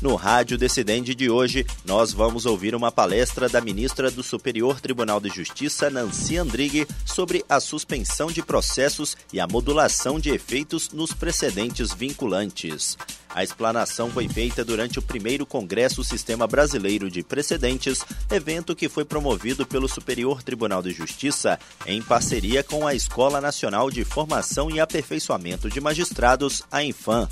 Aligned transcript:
No 0.00 0.14
Rádio 0.14 0.56
Decidente 0.56 1.14
de 1.14 1.28
hoje, 1.28 1.66
nós 1.84 2.10
vamos 2.10 2.46
ouvir 2.46 2.74
uma 2.74 2.90
palestra 2.90 3.50
da 3.50 3.60
ministra 3.60 4.10
do 4.10 4.22
Superior 4.22 4.80
Tribunal 4.80 5.20
de 5.20 5.28
Justiça, 5.28 5.90
Nancy 5.90 6.38
Andrighi, 6.38 6.86
sobre 7.04 7.44
a 7.46 7.60
suspensão 7.60 8.28
de 8.28 8.42
processos 8.42 9.14
e 9.30 9.38
a 9.38 9.46
modulação 9.46 10.18
de 10.18 10.30
efeitos 10.30 10.88
nos 10.90 11.12
precedentes 11.12 11.92
vinculantes. 11.92 12.96
A 13.28 13.44
explanação 13.44 14.10
foi 14.10 14.26
feita 14.26 14.64
durante 14.64 14.98
o 14.98 15.02
primeiro 15.02 15.44
Congresso 15.44 16.02
Sistema 16.02 16.46
Brasileiro 16.46 17.10
de 17.10 17.22
Precedentes, 17.22 18.02
evento 18.30 18.74
que 18.74 18.88
foi 18.88 19.04
promovido 19.04 19.66
pelo 19.66 19.86
Superior 19.86 20.42
Tribunal 20.42 20.82
de 20.82 20.92
Justiça 20.92 21.60
em 21.84 22.00
parceria 22.00 22.64
com 22.64 22.86
a 22.86 22.94
Escola 22.94 23.38
Nacional 23.38 23.90
de 23.90 24.02
Formação 24.02 24.70
e 24.70 24.80
Aperfeiçoamento 24.80 25.68
de 25.68 25.78
Magistrados, 25.78 26.62
a 26.72 26.82
Infam. 26.82 27.28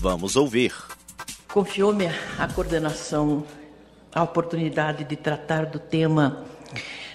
Vamos 0.00 0.34
ouvir. 0.34 0.97
Confiou-me 1.52 2.06
a 2.38 2.46
coordenação 2.46 3.44
a 4.14 4.22
oportunidade 4.22 5.04
de 5.04 5.16
tratar 5.16 5.64
do 5.64 5.78
tema 5.78 6.44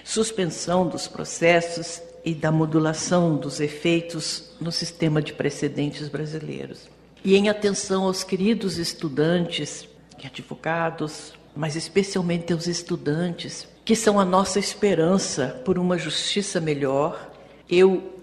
suspensão 0.02 0.88
dos 0.88 1.06
processos 1.06 2.02
e 2.24 2.34
da 2.34 2.50
modulação 2.50 3.36
dos 3.36 3.60
efeitos 3.60 4.50
no 4.60 4.72
sistema 4.72 5.22
de 5.22 5.32
precedentes 5.32 6.08
brasileiros. 6.08 6.88
E 7.24 7.36
em 7.36 7.48
atenção 7.48 8.04
aos 8.04 8.24
queridos 8.24 8.76
estudantes 8.76 9.88
e 10.22 10.26
advogados, 10.26 11.32
mas 11.54 11.76
especialmente 11.76 12.52
aos 12.52 12.66
estudantes, 12.66 13.68
que 13.84 13.94
são 13.94 14.18
a 14.18 14.24
nossa 14.24 14.58
esperança 14.58 15.62
por 15.64 15.78
uma 15.78 15.96
justiça 15.96 16.60
melhor, 16.60 17.30
eu 17.70 18.20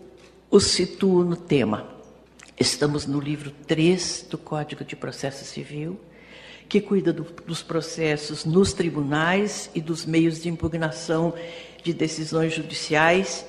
os 0.49 0.65
situo 0.65 1.23
no 1.23 1.37
tema. 1.37 2.00
Estamos 2.61 3.07
no 3.07 3.19
livro 3.19 3.49
3 3.65 4.27
do 4.29 4.37
Código 4.37 4.83
de 4.83 4.95
Processo 4.95 5.43
Civil, 5.43 5.99
que 6.69 6.79
cuida 6.79 7.11
do, 7.11 7.23
dos 7.23 7.63
processos 7.63 8.45
nos 8.45 8.71
tribunais 8.71 9.71
e 9.73 9.81
dos 9.81 10.05
meios 10.05 10.43
de 10.43 10.47
impugnação 10.47 11.33
de 11.83 11.91
decisões 11.91 12.53
judiciais, 12.53 13.43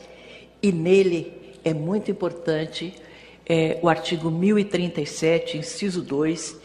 e 0.62 0.72
nele 0.72 1.30
é 1.62 1.74
muito 1.74 2.10
importante 2.10 2.94
é, 3.44 3.78
o 3.82 3.88
artigo 3.90 4.30
1037, 4.30 5.58
inciso 5.58 6.00
2, 6.00 6.56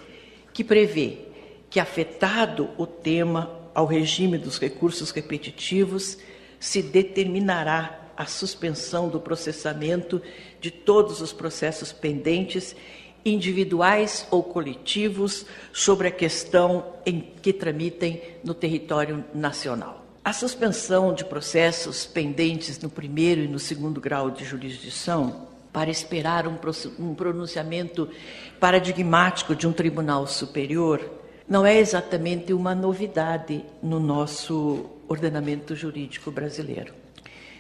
que 0.53 0.64
prevê 0.64 1.18
que, 1.70 1.81
afetado 1.81 2.70
o 2.78 2.88
tema 2.88 3.52
ao 3.75 3.86
regime 3.86 4.38
dos 4.38 4.58
recursos 4.58 5.12
repetitivos, 5.12 6.18
se 6.62 6.81
determinará 6.81 8.06
a 8.18 8.26
suspensão 8.26 9.08
do 9.08 9.20
processamento 9.20 10.22
de 10.60 10.72
todos 10.72 11.22
os 11.22 11.32
processos 11.32 11.94
pendentes 11.94 12.76
individuais 13.24 14.28
ou 14.32 14.42
coletivos 14.42 15.46
sobre 15.72 16.08
a 16.08 16.12
questão 16.12 16.86
em 17.06 17.22
que 17.42 17.54
tramitem 17.54 18.22
no 18.44 18.54
território 18.54 19.24
nacional. 19.34 20.06
A 20.24 20.34
suspensão 20.34 21.14
de 21.14 21.24
processos 21.24 22.06
pendentes 22.06 22.80
no 22.80 22.90
primeiro 22.90 23.42
e 23.42 23.48
no 23.48 23.59
segundo 23.59 24.02
grau 24.02 24.31
de 24.31 24.44
jurisdição 24.44 25.48
para 25.72 25.90
esperar 25.90 26.48
um 26.48 27.14
pronunciamento 27.14 28.09
paradigmático 28.59 29.56
de 29.56 29.68
um 29.68 29.72
tribunal 29.72 30.26
superior 30.26 31.00
não 31.47 31.66
é 31.66 31.78
exatamente 31.78 32.52
uma 32.52 32.75
novidade 32.75 33.64
no 33.81 34.00
nosso 34.00 34.86
ordenamento 35.08 35.75
jurídico 35.75 36.30
brasileiro. 36.30 36.94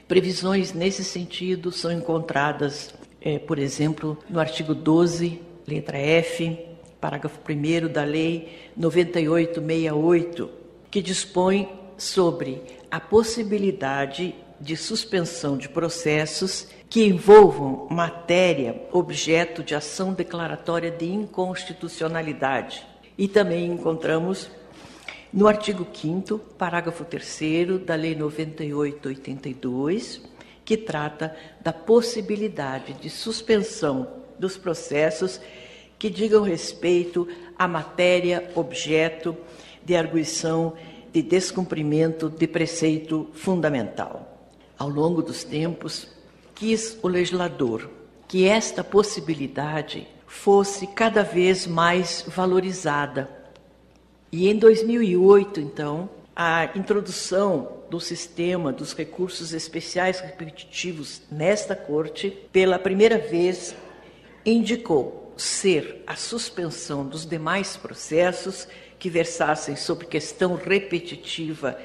Previsões 0.07 0.71
nesse 0.73 1.03
sentido 1.03 1.69
são 1.71 1.91
encontradas, 1.91 2.93
é, 3.21 3.37
por 3.37 3.59
exemplo, 3.59 4.17
no 4.29 4.39
artigo 4.39 4.73
12 4.73 5.41
letra 5.67 5.97
F, 5.97 6.57
parágrafo 7.01 7.39
1 7.47 7.91
da 7.91 8.05
Lei 8.05 8.71
9868, 8.77 10.49
que 10.89 11.01
dispõe 11.01 11.67
sobre 11.97 12.61
a 12.89 13.01
possibilidade 13.01 14.33
de 14.61 14.77
suspensão 14.77 15.57
de 15.57 15.67
processos 15.67 16.67
que 16.89 17.03
envolvam 17.03 17.87
matéria 17.91 18.81
objeto 18.93 19.61
de 19.61 19.75
ação 19.75 20.13
declaratória 20.13 20.89
de 20.89 21.05
inconstitucionalidade. 21.05 22.81
E 23.17 23.27
também 23.27 23.65
encontramos 23.65 24.49
no 25.31 25.47
artigo 25.47 25.87
5 25.91 26.37
parágrafo 26.57 27.05
3 27.05 27.85
da 27.85 27.93
Lei 27.95 28.15
9882, 28.15 30.21
que 30.63 30.77
trata 30.77 31.35
da 31.61 31.73
possibilidade 31.73 32.93
de 32.93 33.09
suspensão 33.09 34.07
dos 34.39 34.57
processos 34.57 35.41
que 35.99 36.09
digam 36.09 36.43
respeito 36.43 37.27
à 37.57 37.67
matéria 37.67 38.49
objeto 38.55 39.35
de 39.83 39.95
arguição 39.95 40.73
de 41.11 41.21
descumprimento 41.21 42.29
de 42.29 42.47
preceito 42.47 43.29
fundamental. 43.33 44.51
Ao 44.77 44.89
longo 44.89 45.21
dos 45.21 45.43
tempos, 45.43 46.07
quis 46.53 46.97
o 47.01 47.07
legislador 47.07 47.89
que 48.27 48.45
esta 48.45 48.83
possibilidade 48.83 50.07
fosse 50.27 50.85
cada 50.87 51.23
vez 51.23 51.65
mais 51.65 52.25
valorizada. 52.27 53.36
E 54.31 54.49
em 54.49 54.57
2008, 54.57 55.61
então, 55.61 56.09
a 56.35 56.69
introdução 56.75 57.77
do 57.89 57.99
sistema 57.99 58.73
dos 58.73 58.93
recursos 58.93 59.53
especiais 59.53 60.19
repetitivos 60.19 61.21
nesta 61.31 61.75
corte, 61.75 62.29
pela 62.51 62.77
primeira 62.77 63.17
vez, 63.17 63.73
indicou 64.45 65.33
ser 65.37 66.03
a 66.05 66.15
suspensão 66.15 67.05
dos 67.05 67.25
demais 67.25 67.77
processos 67.77 68.67
que 68.99 69.09
versassem 69.09 69.75
sobre 69.75 70.07
questão 70.07 70.55
repetitiva, 70.55 71.79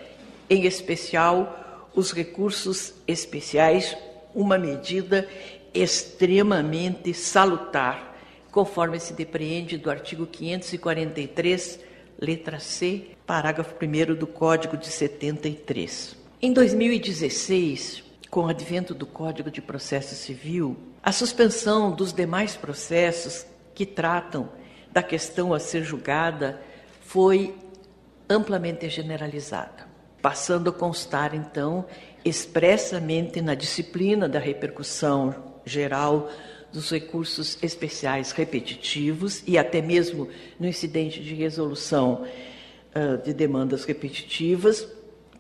em 0.51 0.67
especial 0.67 1.89
os 1.95 2.11
recursos 2.11 2.95
especiais, 3.07 3.97
uma 4.35 4.59
medida 4.59 5.29
extremamente 5.73 7.15
salutar, 7.15 8.17
conforme 8.51 8.99
se 8.99 9.13
depreende 9.13 9.79
do 9.79 9.91
artigo 9.91 10.27
543, 10.27 11.92
letra 12.23 12.61
C, 12.61 13.17
parágrafo 13.27 13.75
1 13.75 14.15
do 14.15 14.29
Código 14.29 14.77
de 14.77 14.87
73. 14.87 16.17
Em 16.41 16.53
2016, 16.53 18.05
com 18.31 18.45
o 18.45 18.49
advento 18.49 18.95
do 18.95 19.05
Código 19.05 19.51
de 19.51 19.61
Processo 19.61 20.15
Civil, 20.15 20.77
a 21.03 21.11
suspensão 21.11 21.91
dos 21.91 22.13
demais 22.13 22.55
processos 22.55 23.45
que 23.75 23.85
tratam 23.85 24.49
da 24.93 25.03
questão 25.03 25.53
a 25.53 25.59
ser 25.59 25.83
julgada 25.83 26.63
foi 27.01 27.57
amplamente 28.31 28.89
generalizada, 28.89 29.89
passando 30.23 30.71
a 30.71 30.73
constar, 30.73 31.35
então, 31.35 31.85
expressamente 32.25 33.43
na 33.43 33.57
disciplina 33.57 34.29
da 34.29 34.39
repercussão 34.39 35.35
geral 35.65 36.31
dos 36.73 36.91
recursos 36.91 37.59
especiais 37.63 38.33
repetitivos 38.33 39.43
e 39.47 39.59
até 39.59 39.83
mesmo 39.83 40.29
no 40.59 40.67
incidente 40.67 41.23
de 41.23 41.35
resolução 41.35 42.25
uh, 42.95 43.23
de 43.23 43.35
demandas 43.35 43.85
repetitivas, 43.85 44.89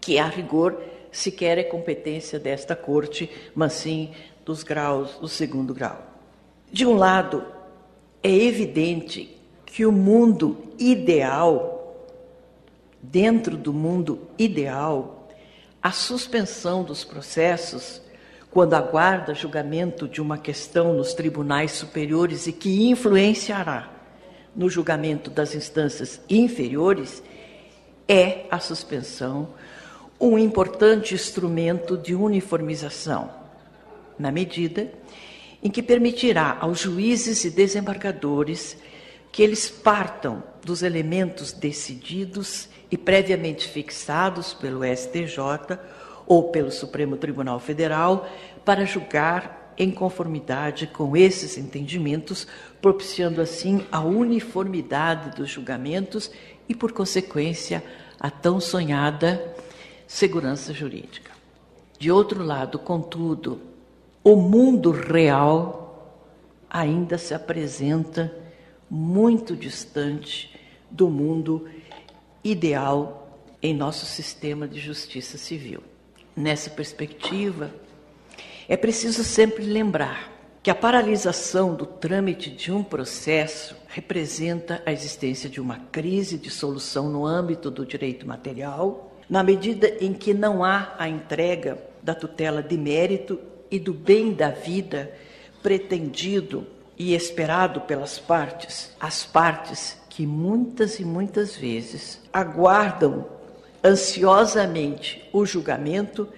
que 0.00 0.18
a 0.18 0.26
rigor 0.26 0.80
sequer 1.10 1.58
é 1.58 1.62
competência 1.62 2.38
desta 2.38 2.76
corte, 2.76 3.30
mas 3.54 3.72
sim 3.74 4.10
dos 4.44 4.62
graus 4.62 5.16
do 5.18 5.28
segundo 5.28 5.72
grau. 5.72 6.02
De 6.70 6.86
um 6.86 6.94
lado, 6.94 7.44
é 8.22 8.34
evidente 8.34 9.36
que 9.66 9.84
o 9.86 9.92
mundo 9.92 10.56
ideal, 10.78 12.06
dentro 13.00 13.56
do 13.56 13.72
mundo 13.72 14.28
ideal, 14.38 15.28
a 15.82 15.90
suspensão 15.90 16.84
dos 16.84 17.04
processos, 17.04 18.00
quando 18.52 18.74
aguarda 18.74 19.34
julgamento 19.34 20.06
de 20.06 20.20
uma 20.20 20.36
questão 20.36 20.92
nos 20.92 21.14
tribunais 21.14 21.72
superiores 21.72 22.46
e 22.46 22.52
que 22.52 22.88
influenciará 22.88 23.90
no 24.54 24.68
julgamento 24.68 25.30
das 25.30 25.54
instâncias 25.54 26.20
inferiores, 26.28 27.22
é 28.06 28.44
a 28.50 28.58
suspensão 28.58 29.48
um 30.20 30.38
importante 30.38 31.14
instrumento 31.14 31.96
de 31.96 32.14
uniformização 32.14 33.30
na 34.18 34.30
medida 34.30 34.92
em 35.62 35.70
que 35.70 35.82
permitirá 35.82 36.58
aos 36.60 36.80
juízes 36.80 37.44
e 37.44 37.50
desembargadores 37.50 38.76
que 39.32 39.42
eles 39.42 39.70
partam 39.70 40.42
dos 40.62 40.82
elementos 40.82 41.52
decididos 41.52 42.68
e 42.90 42.98
previamente 42.98 43.66
fixados 43.66 44.52
pelo 44.52 44.84
STJ, 44.84 45.78
ou 46.32 46.44
pelo 46.44 46.70
Supremo 46.70 47.18
Tribunal 47.18 47.60
Federal 47.60 48.26
para 48.64 48.86
julgar 48.86 49.74
em 49.76 49.90
conformidade 49.90 50.86
com 50.86 51.14
esses 51.14 51.58
entendimentos, 51.58 52.46
propiciando 52.80 53.38
assim 53.42 53.84
a 53.92 54.00
uniformidade 54.00 55.36
dos 55.36 55.50
julgamentos 55.50 56.30
e, 56.66 56.74
por 56.74 56.92
consequência, 56.92 57.84
a 58.18 58.30
tão 58.30 58.60
sonhada 58.60 59.54
segurança 60.06 60.72
jurídica. 60.72 61.32
De 61.98 62.10
outro 62.10 62.42
lado, 62.42 62.78
contudo, 62.78 63.60
o 64.24 64.34
mundo 64.34 64.90
real 64.90 66.16
ainda 66.70 67.18
se 67.18 67.34
apresenta 67.34 68.34
muito 68.88 69.54
distante 69.54 70.58
do 70.90 71.10
mundo 71.10 71.68
ideal 72.42 73.38
em 73.60 73.74
nosso 73.74 74.06
sistema 74.06 74.66
de 74.66 74.80
justiça 74.80 75.36
civil. 75.36 75.91
Nessa 76.34 76.70
perspectiva, 76.70 77.70
é 78.68 78.76
preciso 78.76 79.22
sempre 79.22 79.64
lembrar 79.64 80.32
que 80.62 80.70
a 80.70 80.74
paralisação 80.74 81.74
do 81.74 81.84
trâmite 81.84 82.48
de 82.48 82.72
um 82.72 82.82
processo 82.82 83.76
representa 83.88 84.80
a 84.86 84.92
existência 84.92 85.50
de 85.50 85.60
uma 85.60 85.78
crise 85.90 86.38
de 86.38 86.48
solução 86.48 87.10
no 87.10 87.26
âmbito 87.26 87.70
do 87.70 87.84
direito 87.84 88.26
material, 88.26 89.12
na 89.28 89.42
medida 89.42 89.88
em 90.00 90.14
que 90.14 90.32
não 90.32 90.64
há 90.64 90.94
a 90.98 91.08
entrega 91.08 91.78
da 92.02 92.14
tutela 92.14 92.62
de 92.62 92.78
mérito 92.78 93.38
e 93.70 93.78
do 93.78 93.92
bem 93.92 94.32
da 94.32 94.50
vida 94.50 95.12
pretendido 95.62 96.66
e 96.98 97.14
esperado 97.14 97.80
pelas 97.82 98.18
partes, 98.18 98.94
as 99.00 99.24
partes 99.24 100.00
que 100.08 100.26
muitas 100.26 100.98
e 100.98 101.04
muitas 101.04 101.56
vezes 101.56 102.20
aguardam 102.32 103.26
ansiosamente 103.84 105.28
o 105.32 105.44
julgamento 105.44 106.28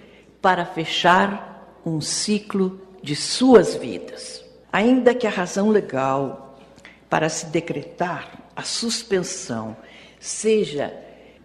para 0.41 0.65
fechar 0.65 1.79
um 1.85 2.01
ciclo 2.01 2.79
de 3.01 3.15
suas 3.15 3.75
vidas. 3.75 4.43
Ainda 4.71 5.13
que 5.13 5.27
a 5.27 5.29
razão 5.29 5.69
legal 5.69 6.59
para 7.09 7.29
se 7.29 7.45
decretar 7.47 8.49
a 8.55 8.63
suspensão 8.63 9.77
seja 10.19 10.93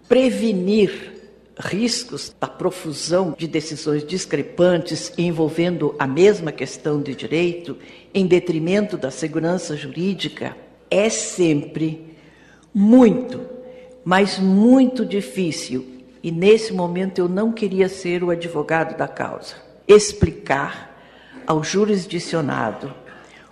prevenir 0.08 1.20
riscos 1.58 2.34
da 2.40 2.46
profusão 2.46 3.34
de 3.36 3.46
decisões 3.46 4.04
discrepantes 4.04 5.12
envolvendo 5.18 5.94
a 5.98 6.06
mesma 6.06 6.50
questão 6.50 7.02
de 7.02 7.14
direito 7.14 7.76
em 8.14 8.26
detrimento 8.26 8.96
da 8.96 9.10
segurança 9.10 9.76
jurídica, 9.76 10.56
é 10.90 11.08
sempre 11.10 12.16
muito, 12.72 13.40
mas 14.04 14.38
muito 14.38 15.04
difícil, 15.04 16.04
e 16.22 16.30
nesse 16.30 16.72
momento 16.72 17.18
eu 17.18 17.28
não 17.28 17.52
queria 17.52 17.88
ser 17.88 18.22
o 18.22 18.30
advogado 18.30 18.96
da 18.96 19.08
causa, 19.08 19.54
explicar 19.86 20.90
ao 21.46 21.64
jurisdicionado 21.64 22.94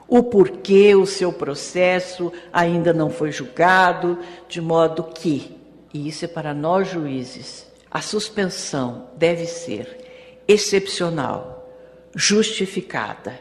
o 0.08 0.22
porquê 0.22 0.94
o 0.94 1.04
seu 1.04 1.30
processo 1.30 2.32
ainda 2.50 2.94
não 2.94 3.10
foi 3.10 3.30
julgado, 3.30 4.18
de 4.48 4.58
modo 4.58 5.04
que, 5.04 5.54
e 5.92 6.08
isso 6.08 6.24
é 6.24 6.28
para 6.28 6.54
nós 6.54 6.88
juízes, 6.88 7.66
a 7.90 8.00
suspensão 8.00 9.08
deve 9.16 9.44
ser 9.44 10.42
excepcional, 10.48 11.70
justificada 12.14 13.38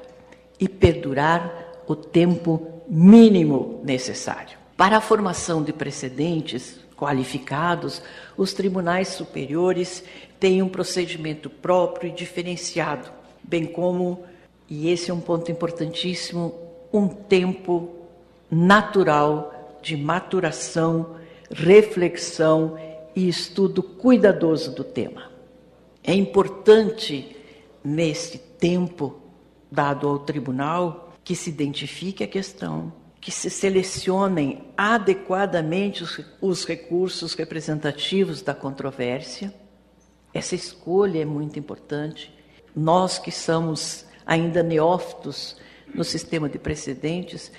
e 0.60 0.68
perdurar 0.68 1.84
o 1.88 1.96
tempo 1.96 2.84
mínimo 2.90 3.82
necessário. 3.86 4.58
Para 4.76 4.98
a 4.98 5.02
formação 5.02 5.64
de 5.64 5.72
precedentes 5.72 6.80
qualificados, 6.98 8.02
os 8.36 8.54
tribunais 8.54 9.10
superiores 9.10 10.04
têm 10.40 10.62
um 10.62 10.68
procedimento 10.68 11.50
próprio 11.50 12.10
e 12.10 12.14
diferenciado, 12.14 13.10
bem 13.44 13.66
como, 13.66 14.24
e 14.68 14.90
esse 14.90 15.12
é 15.12 15.14
um 15.14 15.22
ponto 15.22 15.52
importantíssimo, 15.52 16.54
um 16.92 17.08
tempo 17.08 17.92
natural 18.50 19.80
de 19.82 19.96
maturação, 19.96 21.16
reflexão 21.52 22.78
e 23.16 23.30
estudo 23.30 23.82
cuidadoso 23.84 24.74
do 24.74 24.84
tema. 24.84 25.32
É 26.04 26.14
importante, 26.14 27.36
nesse 27.84 28.38
tempo 28.38 29.22
dado 29.72 30.08
ao 30.08 30.20
tribunal, 30.20 31.14
que 31.24 31.36
se 31.36 31.50
identifique 31.50 32.24
a 32.24 32.28
questão, 32.28 32.92
que 33.28 33.32
se 33.34 33.50
selecionem 33.50 34.64
adequadamente 34.78 36.02
os, 36.02 36.22
os 36.40 36.64
recursos 36.64 37.34
representativos 37.34 38.42
da 38.42 38.56
controvérsia. 38.56 39.54
Essa 40.34 40.56
escolha 40.56 41.24
é 41.24 41.26
muito 41.26 41.60
importante. 41.60 42.34
Nós 42.74 43.20
que 43.20 43.30
somos 43.30 44.06
ainda 44.26 44.64
neófitos 44.64 45.58
no 45.94 46.06
sistema 46.06 46.48
de 46.48 46.58
precedentes, 46.58 47.52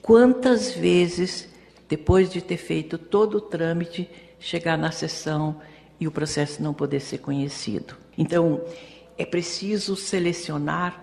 quantas 0.00 0.72
vezes, 0.72 1.50
depois 1.86 2.30
de 2.32 2.40
ter 2.40 2.56
feito 2.56 2.96
todo 2.96 3.34
o 3.34 3.40
trâmite, 3.42 4.08
chegar 4.38 4.78
na 4.78 4.90
sessão 4.90 5.60
e 6.00 6.08
o 6.08 6.10
processo 6.10 6.62
não 6.62 6.72
poder 6.72 7.00
ser 7.00 7.18
conhecido. 7.18 7.94
Então, 8.16 8.62
é 9.18 9.26
preciso 9.26 9.96
selecionar 9.96 10.98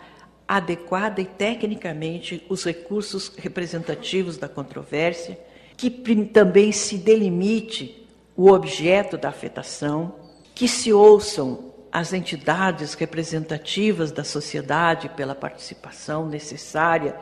adequada 0.48 1.20
e 1.20 1.26
tecnicamente 1.26 2.46
os 2.48 2.64
recursos 2.64 3.32
representativos 3.38 4.38
da 4.38 4.48
controvérsia, 4.48 5.38
que 5.76 5.90
também 6.26 6.72
se 6.72 6.98
delimite 6.98 8.08
o 8.36 8.50
objeto 8.52 9.18
da 9.18 9.30
afetação, 9.30 10.16
que 10.56 10.68
se 10.68 10.94
ouçam 10.94 11.74
as 11.92 12.14
entidades 12.14 12.94
representativas 12.94 14.12
da 14.12 14.24
sociedade 14.24 15.10
pela 15.10 15.36
participação 15.36 16.28
necessária. 16.28 17.16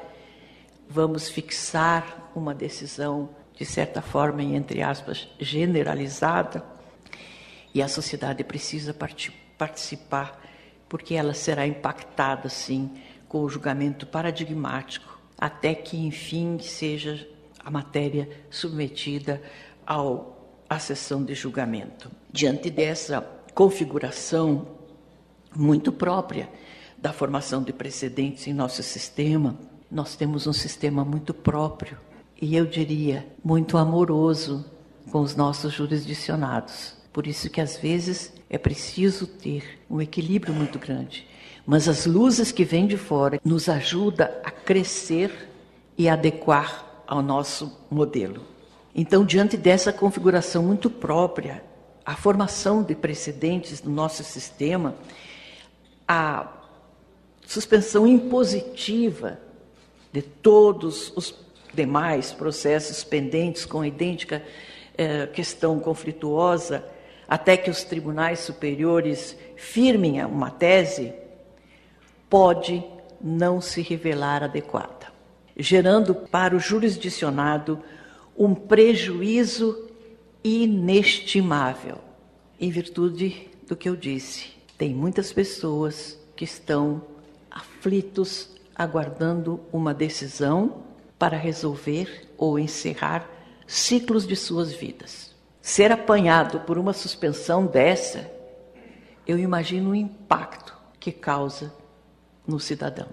Vamos 0.88 1.30
fixar 1.30 2.32
uma 2.36 2.54
decisão 2.54 3.30
de 3.56 3.66
certa 3.66 4.02
forma, 4.02 4.44
entre 4.44 4.82
aspas, 4.82 5.28
generalizada, 5.40 6.64
e 7.74 7.82
a 7.82 7.88
sociedade 7.88 8.44
precisa 8.44 8.96
participar, 9.58 10.42
porque 10.88 11.16
ela 11.16 11.34
será 11.34 11.66
impactada, 11.66 12.50
sim, 12.50 12.92
com 13.28 13.42
o 13.42 13.50
julgamento 13.50 14.06
paradigmático, 14.06 15.20
até 15.38 15.74
que, 15.74 15.98
enfim, 15.98 16.58
seja 16.60 17.28
a 17.64 17.72
matéria 17.72 18.30
submetida 18.50 19.42
ao, 19.86 20.64
à 20.70 20.80
sessão 20.80 21.24
de 21.24 21.34
julgamento. 21.34 22.12
Diante 22.32 22.70
dessa 22.70 23.22
configuração 23.54 24.68
muito 25.56 25.92
própria 25.92 26.50
da 26.98 27.12
formação 27.12 27.64
de 27.64 27.74
precedentes 27.74 28.48
em 28.48 28.54
nosso 28.54 28.84
sistema, 28.84 29.58
nós 29.92 30.16
temos 30.16 30.48
um 30.48 30.54
sistema 30.54 31.06
muito 31.06 31.34
próprio 31.34 31.98
e 32.42 32.56
eu 32.56 32.66
diria 32.66 33.26
muito 33.44 33.78
amoroso 33.78 34.66
com 35.12 35.22
os 35.22 35.36
nossos 35.36 35.74
jurisdicionados. 35.74 36.96
Por 37.14 37.28
isso 37.28 37.50
que 37.50 37.62
às 37.62 37.78
vezes 37.78 38.34
é 38.50 38.58
preciso 38.58 39.26
ter 39.26 39.80
um 39.90 40.02
equilíbrio 40.02 40.54
muito 40.54 40.78
grande. 40.78 41.28
Mas 41.66 41.88
as 41.88 42.06
luzes 42.06 42.52
que 42.52 42.64
vêm 42.64 42.86
de 42.86 42.98
fora 42.98 43.40
nos 43.44 43.68
ajuda 43.68 44.40
a 44.44 44.52
crescer 44.52 45.50
e 45.98 46.08
adequar 46.08 47.04
ao 47.08 47.22
nosso 47.22 47.80
modelo. 47.90 48.42
Então, 48.94 49.26
diante 49.26 49.58
dessa 49.58 49.92
configuração 49.92 50.64
muito 50.64 50.90
própria, 50.90 51.64
a 52.06 52.16
formação 52.16 52.84
de 52.84 52.96
precedentes 52.96 53.82
no 53.82 53.92
nosso 53.92 54.24
sistema, 54.24 54.96
a 56.08 56.52
suspensão 57.46 58.06
impositiva 58.06 59.40
de 60.14 60.22
todos 60.22 61.12
os 61.16 61.36
demais 61.74 62.32
processos 62.32 63.04
pendentes 63.04 63.66
com 63.66 63.84
idêntica 63.84 64.42
eh, 64.98 65.28
questão 65.28 65.80
conflituosa, 65.80 66.86
até 67.28 67.58
que 67.58 67.70
os 67.70 67.84
tribunais 67.84 68.40
superiores 68.40 69.36
firmem 69.58 70.24
uma 70.24 70.50
tese, 70.50 71.14
pode 72.30 72.84
não 73.22 73.62
se 73.62 73.82
revelar 73.82 74.44
adequada, 74.44 75.08
gerando 75.58 76.14
para 76.14 76.56
o 76.56 76.60
jurisdicionado 76.60 77.82
um 78.38 78.54
prejuízo 78.54 79.90
inestimável, 80.44 81.98
em 82.60 82.70
virtude 82.70 83.50
do 83.68 83.76
que 83.76 83.90
eu 83.90 83.96
disse. 83.96 84.54
Tem 84.78 84.94
muitas 84.94 85.32
pessoas 85.32 86.20
que 86.36 86.44
estão 86.44 87.02
aflitos 87.50 88.50
aguardando 88.76 89.62
uma 89.72 89.94
decisão 89.94 90.84
para 91.18 91.38
resolver 91.38 92.30
ou 92.38 92.60
encerrar 92.60 93.28
ciclos 93.66 94.28
de 94.28 94.36
suas 94.36 94.74
vidas. 94.74 95.34
Ser 95.62 95.92
apanhado 95.92 96.60
por 96.60 96.78
uma 96.78 96.94
suspensão 96.94 97.66
dessa, 97.66 98.30
eu 99.26 99.40
imagino 99.40 99.92
o 99.92 99.96
impacto 99.96 100.76
que 101.00 101.12
causa 101.12 101.74
no 102.48 102.60
cidadão. 102.60 103.08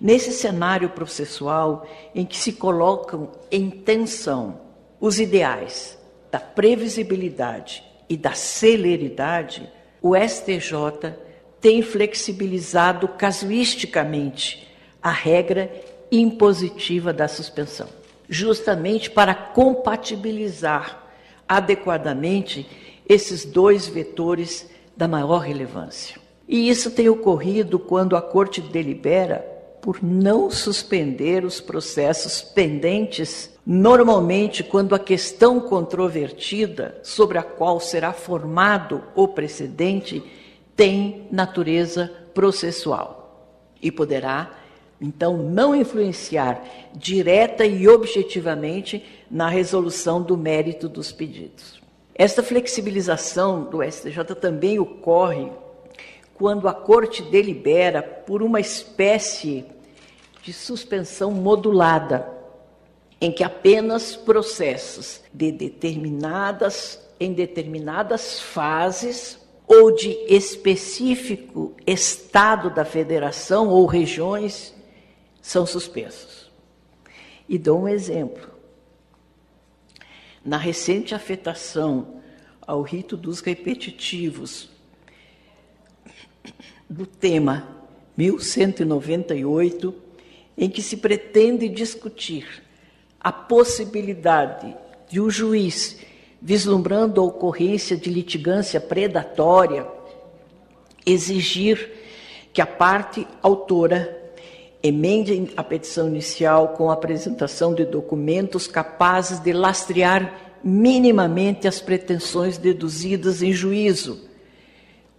Nesse 0.00 0.32
cenário 0.32 0.90
processual 0.90 1.86
em 2.14 2.24
que 2.24 2.36
se 2.36 2.52
colocam 2.54 3.30
em 3.50 3.68
tensão 3.68 4.60
os 4.98 5.20
ideais 5.20 5.98
da 6.30 6.38
previsibilidade 6.38 7.82
e 8.08 8.16
da 8.16 8.32
celeridade, 8.32 9.70
o 10.00 10.16
STJ 10.16 11.14
tem 11.60 11.82
flexibilizado 11.82 13.08
casuisticamente 13.08 14.68
a 15.02 15.10
regra 15.10 15.70
impositiva 16.10 17.12
da 17.12 17.28
suspensão, 17.28 17.88
justamente 18.28 19.10
para 19.10 19.34
compatibilizar 19.34 21.06
adequadamente 21.46 22.66
esses 23.08 23.44
dois 23.44 23.86
vetores 23.86 24.68
da 24.96 25.06
maior 25.06 25.38
relevância. 25.38 26.19
E 26.52 26.68
isso 26.68 26.90
tem 26.90 27.08
ocorrido 27.08 27.78
quando 27.78 28.16
a 28.16 28.20
Corte 28.20 28.60
delibera 28.60 29.38
por 29.80 30.02
não 30.02 30.50
suspender 30.50 31.44
os 31.44 31.60
processos 31.60 32.42
pendentes, 32.42 33.56
normalmente 33.64 34.64
quando 34.64 34.92
a 34.92 34.98
questão 34.98 35.60
controvertida 35.60 36.98
sobre 37.04 37.38
a 37.38 37.42
qual 37.44 37.78
será 37.78 38.12
formado 38.12 39.00
o 39.14 39.28
precedente 39.28 40.20
tem 40.74 41.28
natureza 41.30 42.12
processual 42.34 43.46
e 43.80 43.92
poderá 43.92 44.50
então 45.00 45.36
não 45.36 45.72
influenciar 45.72 46.64
direta 46.92 47.64
e 47.64 47.86
objetivamente 47.86 49.04
na 49.30 49.48
resolução 49.48 50.20
do 50.20 50.36
mérito 50.36 50.88
dos 50.88 51.12
pedidos. 51.12 51.80
Esta 52.12 52.42
flexibilização 52.42 53.62
do 53.70 53.84
STJ 53.84 54.34
também 54.34 54.80
ocorre 54.80 55.48
quando 56.40 56.66
a 56.68 56.72
Corte 56.72 57.22
delibera 57.22 58.02
por 58.02 58.42
uma 58.42 58.58
espécie 58.58 59.66
de 60.42 60.54
suspensão 60.54 61.30
modulada, 61.32 62.32
em 63.20 63.30
que 63.30 63.44
apenas 63.44 64.16
processos 64.16 65.20
de 65.34 65.52
determinadas 65.52 66.98
em 67.20 67.34
determinadas 67.34 68.40
fases 68.40 69.38
ou 69.68 69.94
de 69.94 70.12
específico 70.34 71.76
estado 71.86 72.70
da 72.70 72.86
federação 72.86 73.68
ou 73.68 73.84
regiões 73.84 74.74
são 75.42 75.66
suspensos. 75.66 76.50
E 77.46 77.58
dou 77.58 77.80
um 77.80 77.88
exemplo. 77.88 78.48
Na 80.42 80.56
recente 80.56 81.14
afetação 81.14 82.22
ao 82.66 82.80
rito 82.80 83.14
dos 83.14 83.40
repetitivos 83.40 84.79
do 86.88 87.06
tema 87.06 87.68
1198, 88.16 89.94
em 90.56 90.68
que 90.68 90.82
se 90.82 90.96
pretende 90.96 91.68
discutir 91.68 92.62
a 93.20 93.30
possibilidade 93.32 94.74
de 95.08 95.20
o 95.20 95.26
um 95.26 95.30
juiz, 95.30 95.98
vislumbrando 96.40 97.20
a 97.20 97.24
ocorrência 97.24 97.96
de 97.96 98.10
litigância 98.10 98.80
predatória, 98.80 99.86
exigir 101.04 101.90
que 102.52 102.60
a 102.60 102.66
parte 102.66 103.26
autora 103.42 104.18
emende 104.82 105.52
a 105.56 105.62
petição 105.62 106.08
inicial 106.08 106.68
com 106.68 106.90
a 106.90 106.94
apresentação 106.94 107.74
de 107.74 107.84
documentos 107.84 108.66
capazes 108.66 109.38
de 109.40 109.52
lastrear 109.52 110.50
minimamente 110.62 111.68
as 111.68 111.80
pretensões 111.80 112.56
deduzidas 112.56 113.42
em 113.42 113.52
juízo, 113.52 114.29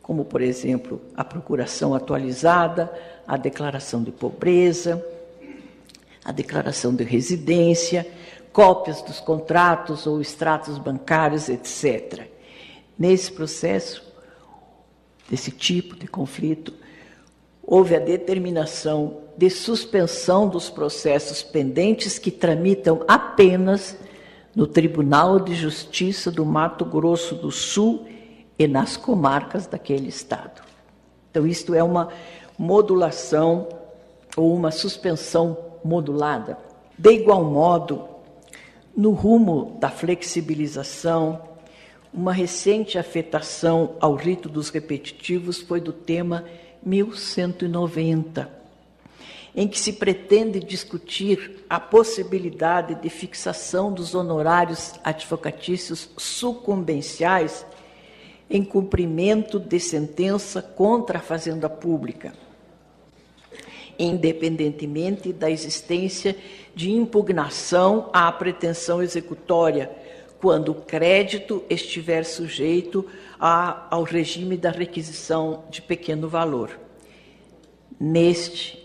como, 0.02 0.26
por 0.26 0.42
exemplo, 0.42 1.02
a 1.16 1.24
procuração 1.24 1.94
atualizada, 1.94 2.92
a 3.28 3.38
declaração 3.38 4.04
de 4.04 4.12
pobreza, 4.12 5.04
a 6.24 6.32
declaração 6.32 6.94
de 6.94 7.04
residência, 7.04 8.08
cópias 8.52 9.02
dos 9.02 9.20
contratos 9.20 10.06
ou 10.06 10.22
extratos 10.22 10.78
bancários, 10.78 11.50
etc. 11.50 12.28
Nesse 12.98 13.32
processo, 13.32 14.04
desse 15.30 15.52
tipo 15.52 15.96
de 15.96 16.08
conflito, 16.08 16.74
houve 17.64 17.96
a 17.96 18.00
determinação 18.00 19.22
de 19.38 19.50
suspensão 19.50 20.48
dos 20.48 20.70
processos 20.70 21.42
pendentes 21.42 22.20
que 22.20 22.30
tramitam 22.30 23.04
apenas 23.08 23.98
no 24.54 24.68
Tribunal 24.68 25.40
de 25.40 25.56
Justiça 25.56 26.30
do 26.30 26.46
Mato 26.46 26.84
Grosso 26.84 27.36
do 27.36 27.50
Sul 27.50 28.06
e 28.64 28.68
nas 28.68 28.96
comarcas 28.96 29.66
daquele 29.66 30.08
estado. 30.08 30.62
Então, 31.32 31.48
isto 31.48 31.74
é 31.74 31.82
uma 31.82 32.10
modulação 32.60 33.68
ou 34.38 34.54
uma 34.54 34.70
suspensão 34.70 35.58
modulada. 35.84 36.60
De 36.96 37.12
igual 37.12 37.44
modo, 37.44 38.08
no 38.96 39.12
rumo 39.14 39.78
da 39.80 39.90
flexibilização, 39.90 41.42
uma 42.14 42.32
recente 42.32 43.00
afetação 43.00 43.96
ao 44.00 44.14
rito 44.14 44.48
dos 44.48 44.70
repetitivos 44.70 45.60
foi 45.60 45.82
do 45.82 45.92
tema 45.92 46.46
1190, 46.84 48.48
em 49.56 49.68
que 49.68 49.80
se 49.80 49.94
pretende 49.94 50.60
discutir 50.60 51.66
a 51.68 51.80
possibilidade 51.80 52.94
de 52.94 53.10
fixação 53.10 53.92
dos 53.92 54.14
honorários 54.14 54.94
advocatícios 55.04 56.10
sucumbenciais 56.16 57.66
em 58.52 58.64
cumprimento 58.66 59.58
de 59.58 59.80
sentença 59.80 60.62
contra 60.62 61.20
a 61.20 61.22
fazenda 61.22 61.70
pública, 61.70 62.34
independentemente 63.98 65.32
da 65.32 65.50
existência 65.50 66.36
de 66.76 66.92
impugnação 66.92 68.10
à 68.12 68.30
pretensão 68.30 69.02
executória, 69.02 69.90
quando 70.42 70.70
o 70.70 70.76
crédito 70.76 71.64
estiver 71.70 72.26
sujeito 72.26 73.06
a, 73.40 73.88
ao 73.90 74.04
regime 74.04 74.58
da 74.58 74.72
requisição 74.72 75.64
de 75.70 75.82
pequeno 75.82 76.28
valor. 76.28 76.78
Neste, 77.98 78.84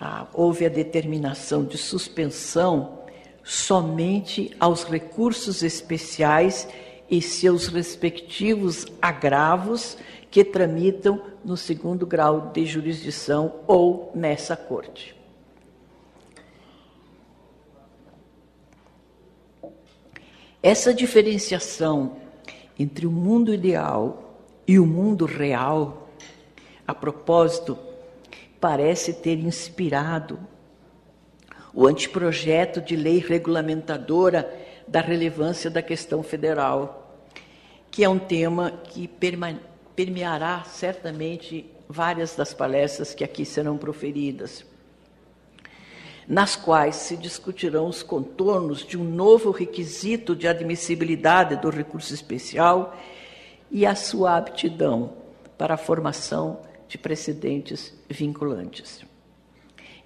ah, 0.00 0.26
houve 0.32 0.64
a 0.64 0.70
determinação 0.70 1.64
de 1.64 1.76
suspensão 1.76 3.00
somente 3.42 4.50
aos 4.58 4.84
recursos 4.84 5.62
especiais 5.62 6.66
e 7.10 7.22
seus 7.22 7.68
respectivos 7.68 8.86
agravos 9.00 9.96
que 10.30 10.44
tramitam 10.44 11.22
no 11.44 11.56
segundo 11.56 12.06
grau 12.06 12.50
de 12.52 12.66
jurisdição 12.66 13.60
ou 13.66 14.10
nessa 14.14 14.56
corte. 14.56 15.14
Essa 20.62 20.92
diferenciação 20.92 22.16
entre 22.78 23.06
o 23.06 23.10
mundo 23.10 23.54
ideal 23.54 24.42
e 24.66 24.80
o 24.80 24.84
mundo 24.84 25.24
real, 25.24 26.10
a 26.86 26.92
propósito, 26.92 27.78
parece 28.60 29.12
ter 29.12 29.38
inspirado 29.38 30.40
o 31.72 31.86
anteprojeto 31.86 32.80
de 32.80 32.96
lei 32.96 33.18
regulamentadora 33.18 34.65
da 34.86 35.00
relevância 35.00 35.70
da 35.70 35.82
questão 35.82 36.22
federal, 36.22 37.20
que 37.90 38.04
é 38.04 38.08
um 38.08 38.18
tema 38.18 38.70
que 38.70 39.08
permeará 39.94 40.62
certamente 40.64 41.70
várias 41.88 42.34
das 42.36 42.52
palestras 42.52 43.14
que 43.14 43.24
aqui 43.24 43.44
serão 43.44 43.76
proferidas 43.76 44.64
nas 46.28 46.56
quais 46.56 46.96
se 46.96 47.16
discutirão 47.16 47.86
os 47.86 48.02
contornos 48.02 48.84
de 48.84 48.98
um 48.98 49.04
novo 49.04 49.50
requisito 49.50 50.34
de 50.34 50.48
admissibilidade 50.48 51.56
do 51.56 51.70
recurso 51.70 52.12
especial 52.12 52.96
e 53.70 53.86
a 53.86 53.94
sua 53.94 54.36
aptidão 54.36 55.12
para 55.56 55.74
a 55.74 55.78
formação 55.78 56.60
de 56.88 56.98
precedentes 56.98 57.94
vinculantes. 58.08 59.04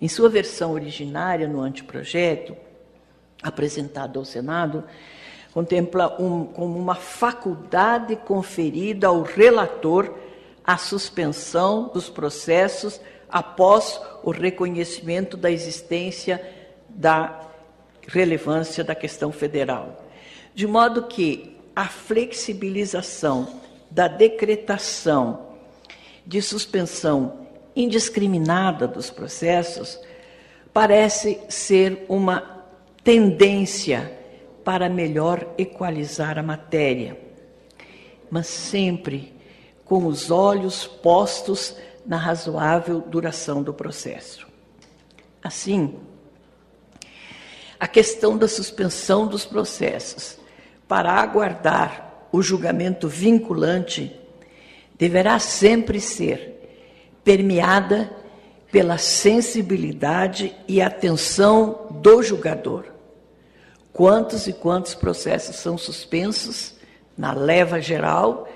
Em 0.00 0.08
sua 0.08 0.28
versão 0.28 0.72
originária 0.72 1.48
no 1.48 1.60
anteprojeto, 1.60 2.54
apresentado 3.42 4.18
ao 4.18 4.24
Senado, 4.24 4.84
contempla 5.52 6.20
um, 6.20 6.44
como 6.44 6.78
uma 6.78 6.94
faculdade 6.94 8.16
conferida 8.16 9.08
ao 9.08 9.22
relator 9.22 10.14
a 10.64 10.76
suspensão 10.76 11.90
dos 11.92 12.08
processos 12.08 13.00
após 13.28 14.00
o 14.22 14.30
reconhecimento 14.30 15.36
da 15.36 15.50
existência 15.50 16.40
da 16.88 17.40
relevância 18.06 18.84
da 18.84 18.94
questão 18.94 19.32
federal. 19.32 20.04
De 20.54 20.66
modo 20.66 21.04
que 21.04 21.56
a 21.74 21.86
flexibilização 21.86 23.60
da 23.90 24.06
decretação 24.08 25.46
de 26.26 26.42
suspensão 26.42 27.46
indiscriminada 27.74 28.86
dos 28.86 29.10
processos 29.10 29.98
parece 30.72 31.40
ser 31.48 32.04
uma 32.08 32.59
tendência 33.02 34.18
para 34.64 34.88
melhor 34.88 35.54
equalizar 35.56 36.38
a 36.38 36.42
matéria, 36.42 37.18
mas 38.30 38.46
sempre 38.46 39.34
com 39.84 40.06
os 40.06 40.30
olhos 40.30 40.86
postos 40.86 41.76
na 42.06 42.16
razoável 42.16 43.00
duração 43.00 43.62
do 43.62 43.74
processo. 43.74 44.46
Assim, 45.42 45.98
a 47.78 47.88
questão 47.88 48.36
da 48.36 48.46
suspensão 48.46 49.26
dos 49.26 49.44
processos 49.44 50.38
para 50.86 51.12
aguardar 51.12 52.28
o 52.30 52.42
julgamento 52.42 53.08
vinculante 53.08 54.14
deverá 54.96 55.38
sempre 55.38 56.00
ser 56.00 57.18
permeada 57.24 58.10
pela 58.70 58.98
sensibilidade 58.98 60.54
e 60.68 60.80
atenção 60.80 61.88
do 61.90 62.22
julgador. 62.22 62.84
Quantos 63.92 64.46
e 64.46 64.52
quantos 64.52 64.94
processos 64.94 65.56
são 65.56 65.76
suspensos 65.76 66.74
na 67.16 67.32
leva 67.32 67.80
geral 67.80 68.48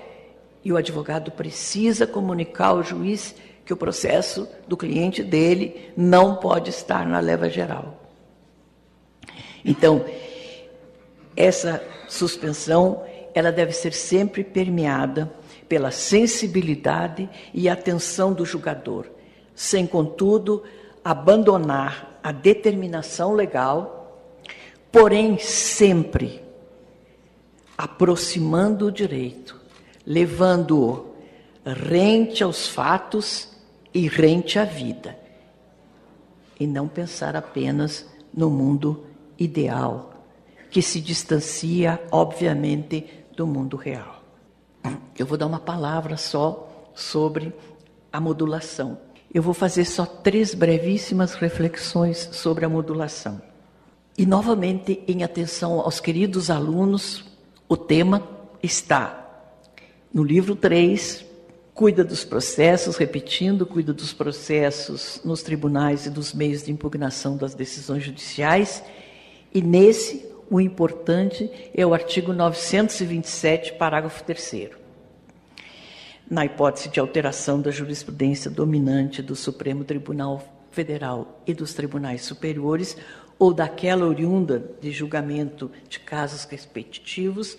e 0.63 0.71
o 0.71 0.77
advogado 0.77 1.31
precisa 1.31 2.07
comunicar 2.07 2.67
ao 2.67 2.83
juiz 2.83 3.35
que 3.65 3.73
o 3.73 3.77
processo 3.77 4.47
do 4.67 4.77
cliente 4.77 5.23
dele 5.23 5.91
não 5.97 6.35
pode 6.35 6.69
estar 6.69 7.05
na 7.05 7.19
leva 7.19 7.49
geral. 7.49 8.01
Então, 9.63 10.05
essa 11.35 11.83
suspensão, 12.07 13.03
ela 13.33 13.51
deve 13.51 13.73
ser 13.73 13.93
sempre 13.93 14.43
permeada 14.43 15.31
pela 15.67 15.91
sensibilidade 15.91 17.27
e 17.53 17.67
atenção 17.67 18.31
do 18.31 18.45
julgador, 18.45 19.07
sem 19.55 19.87
contudo 19.87 20.63
abandonar 21.03 22.19
a 22.21 22.31
determinação 22.31 23.33
legal, 23.33 24.21
porém 24.91 25.37
sempre 25.37 26.43
aproximando 27.77 28.87
o 28.87 28.91
direito, 28.91 29.59
levando-o 30.05 31.15
rente 31.65 32.43
aos 32.43 32.67
fatos 32.67 33.49
e 33.93 34.07
rente 34.07 34.59
à 34.59 34.65
vida, 34.65 35.17
e 36.59 36.67
não 36.67 36.87
pensar 36.87 37.35
apenas 37.35 38.05
no 38.33 38.49
mundo 38.49 39.05
ideal, 39.37 40.13
que 40.69 40.81
se 40.81 40.99
distancia, 40.99 42.01
obviamente, 42.11 43.25
do 43.35 43.47
mundo 43.47 43.77
real. 43.77 44.21
Eu 45.17 45.25
vou 45.25 45.37
dar 45.37 45.45
uma 45.45 45.59
palavra 45.59 46.17
só 46.17 46.89
sobre 46.93 47.53
a 48.11 48.19
modulação. 48.19 49.04
Eu 49.35 49.41
vou 49.41 49.53
fazer 49.53 49.83
só 49.83 50.05
três 50.05 50.53
brevíssimas 50.53 51.33
reflexões 51.33 52.29
sobre 52.31 52.63
a 52.63 52.69
modulação. 52.69 53.41
E, 54.17 54.25
novamente, 54.25 55.03
em 55.05 55.25
atenção 55.25 55.81
aos 55.81 55.99
queridos 55.99 56.49
alunos, 56.49 57.25
o 57.67 57.75
tema 57.75 58.25
está 58.63 59.51
no 60.13 60.23
livro 60.23 60.55
3, 60.55 61.25
cuida 61.73 62.01
dos 62.01 62.23
processos, 62.23 62.95
repetindo, 62.95 63.65
cuida 63.65 63.91
dos 63.91 64.13
processos 64.13 65.19
nos 65.25 65.43
tribunais 65.43 66.05
e 66.05 66.09
dos 66.09 66.33
meios 66.33 66.63
de 66.63 66.71
impugnação 66.71 67.35
das 67.35 67.53
decisões 67.53 68.05
judiciais. 68.05 68.81
E 69.53 69.61
nesse, 69.61 70.25
o 70.49 70.61
importante 70.61 71.51
é 71.73 71.85
o 71.85 71.93
artigo 71.93 72.31
927, 72.31 73.73
parágrafo 73.73 74.23
3. 74.23 74.84
Na 76.29 76.43
hipótese 76.43 76.89
de 76.89 76.99
alteração 76.99 77.61
da 77.61 77.69
jurisprudência 77.69 78.49
dominante 78.49 79.21
do 79.21 79.35
Supremo 79.35 79.83
Tribunal 79.83 80.43
Federal 80.71 81.41
e 81.45 81.53
dos 81.53 81.75
tribunais 81.75 82.23
superiores, 82.23 82.97
ou 83.37 83.53
daquela 83.53 84.07
oriunda 84.07 84.71
de 84.81 84.91
julgamento 84.91 85.71
de 85.87 85.99
casos 85.99 86.45
repetitivos, 86.45 87.57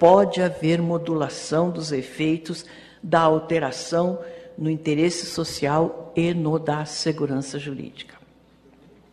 pode 0.00 0.42
haver 0.42 0.82
modulação 0.82 1.70
dos 1.70 1.92
efeitos 1.92 2.66
da 3.00 3.20
alteração 3.20 4.18
no 4.56 4.68
interesse 4.68 5.26
social 5.26 6.12
e 6.16 6.34
no 6.34 6.58
da 6.58 6.84
segurança 6.84 7.56
jurídica. 7.56 8.16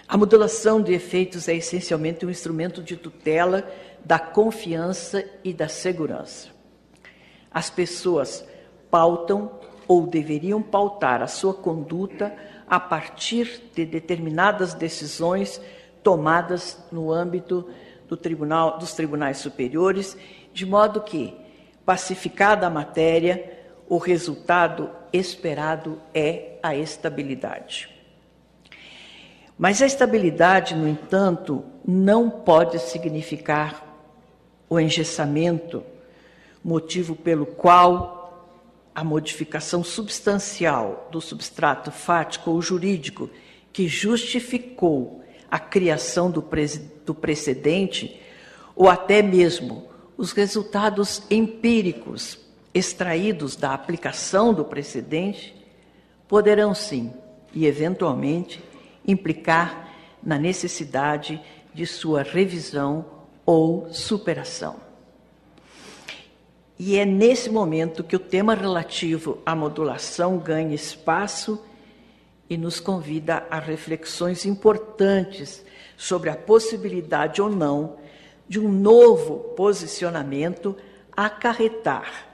A 0.08 0.18
modulação 0.18 0.82
de 0.82 0.94
efeitos 0.94 1.48
é 1.48 1.56
essencialmente 1.56 2.26
um 2.26 2.30
instrumento 2.30 2.82
de 2.82 2.96
tutela 2.96 3.70
da 4.04 4.18
confiança 4.18 5.24
e 5.44 5.54
da 5.54 5.68
segurança. 5.68 6.50
As 7.52 7.70
pessoas 7.70 8.44
pautam 8.90 9.52
ou 9.88 10.08
deveriam 10.08 10.62
pautar 10.62 11.22
a 11.22 11.28
sua 11.28 11.54
conduta 11.54 12.36
a 12.68 12.80
partir 12.80 13.70
de 13.74 13.86
determinadas 13.86 14.74
decisões 14.74 15.62
tomadas 16.02 16.84
no 16.92 17.12
âmbito 17.12 17.70
do 18.08 18.18
tribunal, 18.18 18.78
dos 18.78 18.94
tribunais 18.94 19.38
superiores, 19.38 20.18
de 20.54 20.66
modo 20.66 21.02
que, 21.02 21.36
pacificada 21.86 22.68
a 22.68 22.70
matéria, 22.70 23.54
o 23.88 23.98
resultado 23.98 24.90
esperado 25.12 26.02
é 26.14 26.58
a 26.62 26.76
estabilidade. 26.76 27.90
Mas 29.58 29.82
a 29.82 29.86
estabilidade, 29.86 30.76
no 30.76 30.88
entanto, 30.88 31.64
não 31.88 32.30
pode 32.30 32.80
significar 32.80 33.84
o 34.70 34.80
engessamento, 34.80 35.84
motivo 36.64 37.16
pelo 37.16 37.46
qual 37.46 38.25
a 38.96 39.04
modificação 39.04 39.84
substancial 39.84 41.10
do 41.12 41.20
substrato 41.20 41.92
fático 41.92 42.50
ou 42.50 42.62
jurídico 42.62 43.30
que 43.74 43.90
justificou 43.90 45.22
a 45.52 45.60
criação 45.60 46.32
do, 46.32 46.44
do 47.06 47.14
precedente, 47.14 48.22
ou 48.74 48.90
até 48.90 49.22
mesmo 49.22 49.90
os 50.18 50.32
resultados 50.32 51.24
empíricos 51.30 52.40
extraídos 52.74 53.58
da 53.58 53.74
aplicação 53.74 54.54
do 54.54 54.64
precedente 54.64 55.54
poderão 56.28 56.74
sim 56.74 57.14
e 57.54 57.66
eventualmente 57.66 58.64
implicar 59.06 59.90
na 60.24 60.38
necessidade 60.40 61.42
de 61.74 61.86
sua 61.86 62.24
revisão 62.24 63.06
ou 63.46 63.92
superação. 63.94 64.85
E 66.78 66.98
é 66.98 67.06
nesse 67.06 67.50
momento 67.50 68.04
que 68.04 68.16
o 68.16 68.20
tema 68.20 68.54
relativo 68.54 69.42
à 69.46 69.56
modulação 69.56 70.38
ganha 70.38 70.76
espaço 70.76 71.64
e 72.50 72.58
nos 72.58 72.80
convida 72.80 73.46
a 73.50 73.60
reflexões 73.60 74.46
importantes 74.46 75.64
sobre 75.98 76.30
a 76.30 76.36
possibilidade 76.36 77.42
ou 77.42 77.50
não 77.50 77.98
de 78.48 78.60
um 78.60 78.70
novo 78.70 79.56
posicionamento 79.56 80.76
acarretar 81.16 82.28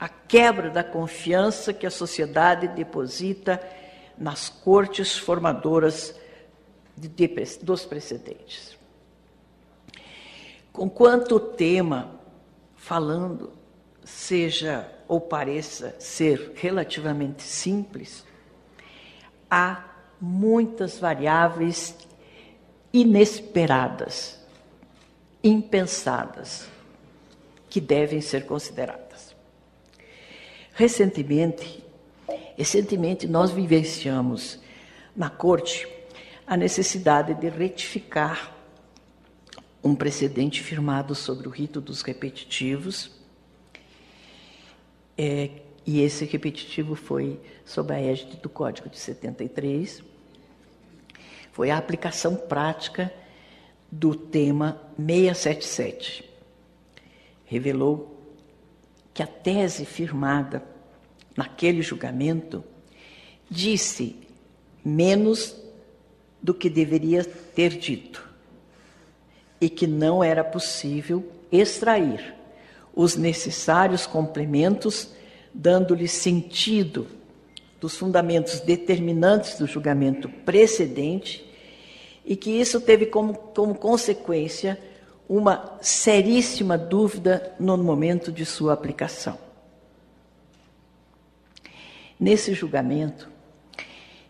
a 0.00 0.08
quebra 0.08 0.70
da 0.70 0.82
confiança 0.82 1.72
que 1.72 1.86
a 1.86 1.90
sociedade 1.90 2.66
deposita 2.68 3.62
nas 4.18 4.48
cortes 4.48 5.16
formadoras 5.16 6.18
de, 6.96 7.08
de, 7.08 7.28
dos 7.62 7.84
precedentes. 7.84 8.76
Conquanto 10.72 11.36
o 11.36 11.40
tema, 11.40 12.18
falando, 12.74 13.52
seja 14.04 14.88
ou 15.08 15.20
pareça 15.20 15.94
ser 15.98 16.52
relativamente 16.56 17.42
simples, 17.42 18.24
há 19.50 19.84
muitas 20.20 20.98
variáveis 20.98 21.94
inesperadas, 22.92 24.38
impensadas, 25.42 26.68
que 27.68 27.80
devem 27.80 28.20
ser 28.20 28.46
consideradas. 28.46 29.34
Recentemente, 30.74 31.82
recentemente 32.56 33.26
nós 33.26 33.50
vivenciamos 33.50 34.60
na 35.16 35.28
corte 35.28 35.88
a 36.46 36.56
necessidade 36.56 37.34
de 37.34 37.48
retificar 37.48 38.54
um 39.82 39.94
precedente 39.94 40.62
firmado 40.62 41.14
sobre 41.14 41.48
o 41.48 41.50
rito 41.50 41.80
dos 41.80 42.02
repetitivos. 42.02 43.21
É, 45.24 45.50
e 45.86 46.00
esse 46.00 46.24
repetitivo 46.24 46.96
foi 46.96 47.38
sob 47.64 47.94
a 47.94 48.00
égide 48.00 48.38
do 48.38 48.48
Código 48.48 48.88
de 48.88 48.98
73. 48.98 50.02
Foi 51.52 51.70
a 51.70 51.78
aplicação 51.78 52.34
prática 52.34 53.14
do 53.88 54.16
tema 54.16 54.82
677. 54.96 56.28
Revelou 57.44 58.20
que 59.14 59.22
a 59.22 59.26
tese 59.28 59.84
firmada 59.84 60.60
naquele 61.36 61.82
julgamento 61.82 62.64
disse 63.48 64.16
menos 64.84 65.56
do 66.42 66.52
que 66.52 66.68
deveria 66.68 67.24
ter 67.24 67.76
dito 67.78 68.28
e 69.60 69.70
que 69.70 69.86
não 69.86 70.24
era 70.24 70.42
possível 70.42 71.24
extrair 71.52 72.41
os 72.94 73.16
necessários 73.16 74.06
complementos, 74.06 75.10
dando-lhe 75.52 76.08
sentido 76.08 77.06
dos 77.80 77.96
fundamentos 77.96 78.60
determinantes 78.60 79.58
do 79.58 79.66
julgamento 79.66 80.28
precedente, 80.28 81.50
e 82.24 82.36
que 82.36 82.50
isso 82.50 82.80
teve 82.80 83.06
como, 83.06 83.34
como 83.34 83.74
consequência 83.74 84.78
uma 85.28 85.78
seríssima 85.80 86.78
dúvida 86.78 87.52
no 87.58 87.76
momento 87.76 88.30
de 88.30 88.46
sua 88.46 88.72
aplicação. 88.72 89.36
Nesse 92.20 92.54
julgamento, 92.54 93.28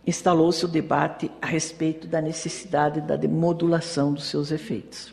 instalou-se 0.06 0.64
o 0.64 0.68
debate 0.68 1.30
a 1.42 1.46
respeito 1.46 2.06
da 2.06 2.22
necessidade 2.22 3.02
da 3.02 3.16
demodulação 3.16 4.14
dos 4.14 4.24
seus 4.24 4.50
efeitos. 4.50 5.12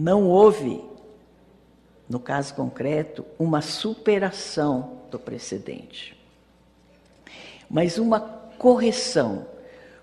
Não 0.00 0.26
houve 0.26 0.82
no 2.10 2.18
caso 2.18 2.54
concreto, 2.54 3.24
uma 3.38 3.62
superação 3.62 4.98
do 5.12 5.18
precedente. 5.18 6.18
Mas 7.70 7.98
uma 7.98 8.18
correção, 8.18 9.46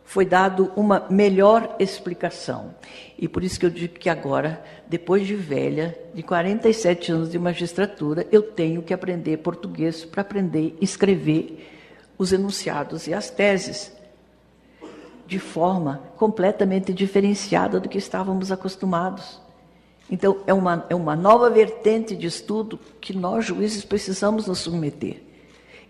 foi 0.06 0.26
dado 0.26 0.72
uma 0.74 1.06
melhor 1.10 1.76
explicação. 1.78 2.74
E 3.20 3.28
por 3.28 3.44
isso 3.44 3.60
que 3.60 3.66
eu 3.66 3.70
digo 3.70 3.96
que 3.96 4.10
agora, 4.10 4.64
depois 4.88 5.28
de 5.28 5.36
velha, 5.36 6.00
de 6.14 6.24
47 6.24 7.12
anos 7.12 7.30
de 7.30 7.38
magistratura, 7.38 8.26
eu 8.32 8.42
tenho 8.42 8.82
que 8.82 8.94
aprender 8.94 9.36
português 9.38 10.06
para 10.06 10.22
aprender 10.22 10.78
a 10.80 10.84
escrever 10.84 11.70
os 12.18 12.32
enunciados 12.32 13.06
e 13.06 13.14
as 13.14 13.30
teses 13.30 13.92
de 15.26 15.40
forma 15.40 16.02
completamente 16.16 16.94
diferenciada 16.94 17.82
do 17.82 17.90
que 17.90 17.98
estávamos 17.98 18.50
acostumados. 18.50 19.46
Então, 20.10 20.38
é 20.48 20.54
uma, 20.54 20.86
é 20.90 20.96
uma 20.96 21.16
nova 21.16 21.50
vertente 21.50 22.16
de 22.16 22.28
estudo 22.28 22.80
que 23.02 23.14
nós, 23.14 23.46
juízes, 23.46 23.84
precisamos 23.84 24.48
nos 24.48 24.60
submeter 24.60 25.22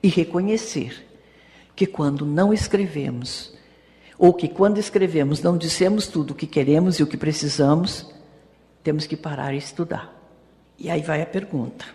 e 0.01 0.07
reconhecer 0.07 1.05
que 1.75 1.85
quando 1.85 2.25
não 2.25 2.51
escrevemos, 2.51 3.53
ou 4.17 4.33
que 4.33 4.47
quando 4.47 4.79
escrevemos 4.79 5.43
não 5.43 5.55
dissemos 5.55 6.07
tudo 6.07 6.31
o 6.31 6.35
que 6.35 6.47
queremos 6.47 6.97
e 6.99 7.03
o 7.03 7.07
que 7.07 7.17
precisamos, 7.17 8.11
temos 8.83 9.05
que 9.05 9.15
parar 9.15 9.53
e 9.53 9.57
estudar. 9.57 10.11
E 10.79 10.89
aí 10.89 11.01
vai 11.01 11.21
a 11.21 11.25
pergunta: 11.25 11.85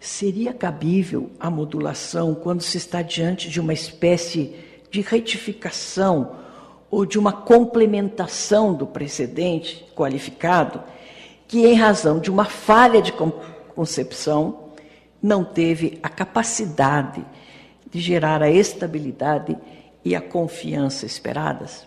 seria 0.00 0.54
cabível 0.54 1.30
a 1.38 1.50
modulação 1.50 2.34
quando 2.34 2.62
se 2.62 2.78
está 2.78 3.02
diante 3.02 3.50
de 3.50 3.60
uma 3.60 3.74
espécie 3.74 4.56
de 4.90 5.02
retificação 5.02 6.36
ou 6.90 7.04
de 7.04 7.18
uma 7.18 7.32
complementação 7.32 8.72
do 8.72 8.86
precedente 8.86 9.84
qualificado? 9.94 10.82
Que, 11.52 11.66
em 11.66 11.74
razão 11.74 12.18
de 12.18 12.30
uma 12.30 12.46
falha 12.46 13.02
de 13.02 13.12
concepção, 13.74 14.70
não 15.22 15.44
teve 15.44 16.00
a 16.02 16.08
capacidade 16.08 17.22
de 17.90 18.00
gerar 18.00 18.42
a 18.42 18.50
estabilidade 18.50 19.58
e 20.02 20.16
a 20.16 20.20
confiança 20.22 21.04
esperadas? 21.04 21.86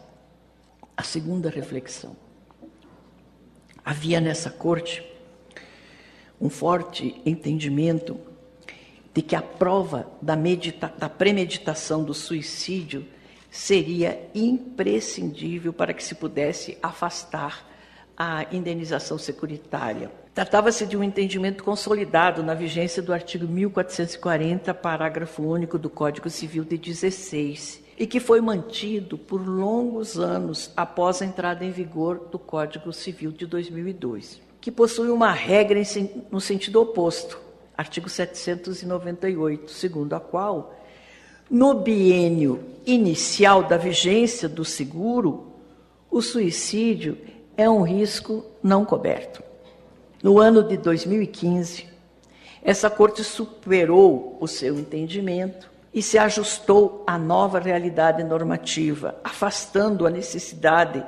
A 0.95 1.01
segunda 1.01 1.49
reflexão. 1.49 2.15
Havia 3.83 4.21
nessa 4.21 4.51
corte 4.51 5.03
um 6.39 6.47
forte 6.47 7.19
entendimento 7.25 8.19
de 9.15 9.23
que 9.23 9.35
a 9.35 9.41
prova 9.41 10.05
da, 10.21 10.35
da 10.35 11.09
premeditação 11.09 12.03
do 12.03 12.13
suicídio 12.13 13.03
seria 13.49 14.29
imprescindível 14.35 15.73
para 15.73 15.91
que 15.91 16.03
se 16.03 16.13
pudesse 16.13 16.77
afastar 16.83 17.73
a 18.17 18.45
indenização 18.51 19.17
securitária. 19.17 20.11
Tratava-se 20.33 20.85
de 20.85 20.97
um 20.97 21.03
entendimento 21.03 21.63
consolidado 21.63 22.43
na 22.43 22.53
vigência 22.53 23.01
do 23.01 23.13
artigo 23.13 23.47
1440, 23.47 24.73
parágrafo 24.73 25.43
único 25.43 25.77
do 25.77 25.89
Código 25.89 26.29
Civil 26.29 26.63
de 26.63 26.77
16, 26.77 27.81
e 27.97 28.05
que 28.05 28.19
foi 28.19 28.41
mantido 28.41 29.17
por 29.17 29.45
longos 29.45 30.19
anos 30.19 30.71
após 30.75 31.21
a 31.21 31.25
entrada 31.25 31.63
em 31.63 31.71
vigor 31.71 32.27
do 32.31 32.37
Código 32.37 32.91
Civil 32.91 33.31
de 33.31 33.45
2002, 33.45 34.41
que 34.59 34.71
possui 34.71 35.09
uma 35.09 35.31
regra 35.31 35.81
no 36.29 36.41
sentido 36.41 36.81
oposto, 36.81 37.39
artigo 37.77 38.09
798, 38.09 39.71
segundo 39.71 40.13
a 40.13 40.19
qual, 40.19 40.75
no 41.49 41.75
biênio 41.75 42.63
inicial 42.85 43.63
da 43.63 43.77
vigência 43.77 44.49
do 44.49 44.65
seguro, 44.65 45.53
o 46.11 46.21
suicídio 46.21 47.17
é 47.57 47.69
um 47.69 47.81
risco 47.81 48.45
não 48.61 48.83
coberto. 48.83 49.43
No 50.21 50.39
ano 50.39 50.63
de 50.63 50.77
2015, 50.77 51.87
essa 52.63 52.89
corte 52.89 53.23
superou 53.23 54.37
o 54.39 54.47
seu 54.47 54.79
entendimento 54.79 55.69
e 55.93 56.01
se 56.01 56.17
ajustou 56.17 57.03
à 57.07 57.17
nova 57.17 57.59
realidade 57.59 58.23
normativa, 58.23 59.15
afastando 59.23 60.05
a 60.05 60.09
necessidade 60.09 61.05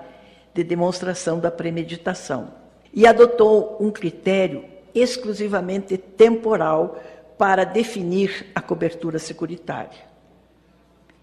de 0.53 0.63
demonstração 0.63 1.39
da 1.39 1.51
premeditação. 1.51 2.49
E 2.93 3.05
adotou 3.05 3.77
um 3.79 3.91
critério 3.91 4.63
exclusivamente 4.93 5.97
temporal 5.97 6.99
para 7.37 7.63
definir 7.63 8.47
a 8.55 8.61
cobertura 8.61 9.19
securitária. 9.19 10.07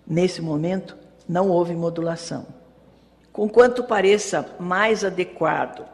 Nesse 0.06 0.42
momento, 0.42 0.96
não 1.28 1.48
houve 1.48 1.74
modulação. 1.74 2.46
Conquanto 3.34 3.82
pareça 3.82 4.54
mais 4.60 5.04
adequado 5.04 5.84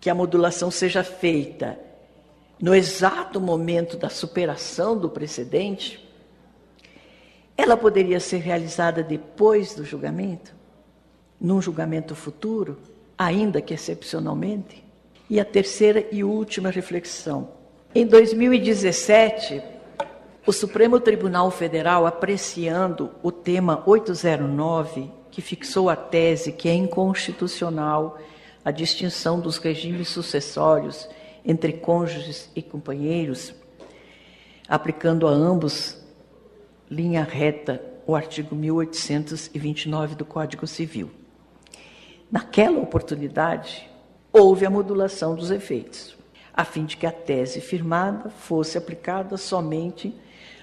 que 0.00 0.08
a 0.08 0.14
modulação 0.14 0.70
seja 0.70 1.04
feita 1.04 1.78
no 2.58 2.74
exato 2.74 3.38
momento 3.38 3.98
da 3.98 4.08
superação 4.08 4.96
do 4.96 5.10
precedente, 5.10 6.02
ela 7.54 7.76
poderia 7.76 8.18
ser 8.18 8.38
realizada 8.38 9.02
depois 9.02 9.74
do 9.74 9.84
julgamento, 9.84 10.54
num 11.38 11.60
julgamento 11.60 12.14
futuro, 12.14 12.78
ainda 13.18 13.60
que 13.60 13.74
excepcionalmente. 13.74 14.82
E 15.28 15.38
a 15.38 15.44
terceira 15.44 16.08
e 16.10 16.24
última 16.24 16.70
reflexão. 16.70 17.50
Em 17.94 18.06
2017, 18.06 19.62
o 20.46 20.52
Supremo 20.52 20.98
Tribunal 20.98 21.50
Federal, 21.50 22.06
apreciando 22.06 23.10
o 23.22 23.30
tema 23.30 23.82
809 23.84 25.19
que 25.30 25.40
fixou 25.40 25.88
a 25.88 25.96
tese 25.96 26.52
que 26.52 26.68
é 26.68 26.74
inconstitucional 26.74 28.18
a 28.64 28.70
distinção 28.70 29.40
dos 29.40 29.56
regimes 29.58 30.08
sucessórios 30.08 31.08
entre 31.44 31.72
cônjuges 31.72 32.50
e 32.54 32.62
companheiros, 32.62 33.54
aplicando 34.68 35.26
a 35.26 35.30
ambos 35.30 35.96
linha 36.90 37.22
reta 37.22 37.82
o 38.06 38.14
artigo 38.14 38.54
1829 38.54 40.14
do 40.16 40.24
Código 40.24 40.66
Civil. 40.66 41.10
Naquela 42.30 42.80
oportunidade, 42.80 43.88
houve 44.32 44.66
a 44.66 44.70
modulação 44.70 45.34
dos 45.34 45.50
efeitos, 45.50 46.16
a 46.52 46.64
fim 46.64 46.84
de 46.84 46.96
que 46.96 47.06
a 47.06 47.12
tese 47.12 47.60
firmada 47.60 48.30
fosse 48.30 48.76
aplicada 48.76 49.36
somente 49.36 50.14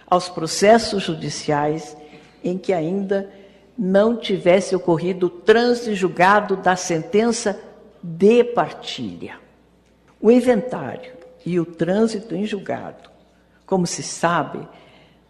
aos 0.05 0.29
processos 0.29 1.03
judiciais 1.03 1.97
em 2.43 2.57
que 2.57 2.71
ainda 2.71 3.29
não 3.77 4.17
tivesse 4.17 4.75
ocorrido 4.75 5.27
o 5.27 5.29
trânsito 5.29 5.93
julgado 5.93 6.55
da 6.57 6.75
sentença 6.75 7.59
de 8.01 8.43
partilha. 8.43 9.39
O 10.19 10.31
inventário 10.31 11.13
e 11.45 11.59
o 11.59 11.65
trânsito 11.65 12.33
em 12.33 12.45
julgado, 12.45 13.09
como 13.65 13.85
se 13.85 14.01
sabe, 14.01 14.67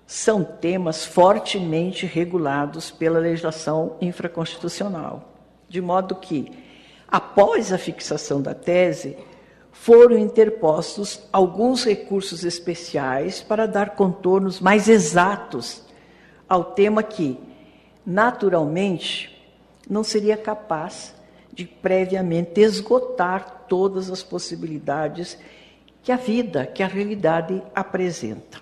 são 0.05 0.43
temas 0.43 1.05
fortemente 1.05 2.05
regulados 2.05 2.89
pela 2.89 3.19
legislação 3.19 3.97
infraconstitucional, 3.99 5.33
de 5.67 5.81
modo 5.81 6.15
que, 6.15 6.49
após 7.07 7.73
a 7.73 7.77
fixação 7.77 8.41
da 8.41 8.53
tese, 8.53 9.17
foram 9.71 10.17
interpostos 10.17 11.21
alguns 11.31 11.83
recursos 11.83 12.45
especiais 12.45 13.41
para 13.41 13.67
dar 13.67 13.91
contornos 13.91 14.61
mais 14.61 14.87
exatos 14.87 15.83
ao 16.47 16.63
tema 16.63 17.03
que, 17.03 17.37
naturalmente, 18.07 19.37
não 19.89 20.01
seria 20.01 20.37
capaz 20.37 21.13
de 21.51 21.65
previamente 21.65 22.61
esgotar 22.61 23.65
todas 23.67 24.09
as 24.09 24.23
possibilidades 24.23 25.37
que 26.01 26.09
a 26.09 26.15
vida, 26.15 26.65
que 26.65 26.81
a 26.81 26.87
realidade 26.87 27.61
apresenta. 27.75 28.61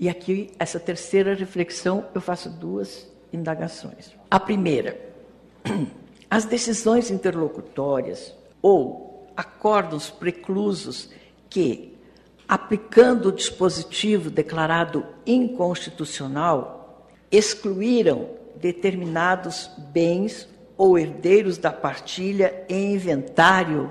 E 0.00 0.08
aqui, 0.08 0.50
essa 0.58 0.80
terceira 0.80 1.34
reflexão, 1.34 2.06
eu 2.14 2.22
faço 2.22 2.48
duas 2.48 3.06
indagações. 3.30 4.12
A 4.30 4.40
primeira, 4.40 4.98
as 6.30 6.46
decisões 6.46 7.10
interlocutórias 7.10 8.34
ou 8.62 9.26
acordos 9.36 10.08
preclusos 10.08 11.10
que, 11.50 11.94
aplicando 12.48 13.28
o 13.28 13.32
dispositivo 13.32 14.30
declarado 14.30 15.04
inconstitucional, 15.26 17.06
excluíram 17.30 18.45
determinados 18.60 19.70
bens 19.92 20.48
ou 20.76 20.98
herdeiros 20.98 21.58
da 21.58 21.72
partilha 21.72 22.64
em 22.68 22.94
inventário, 22.94 23.90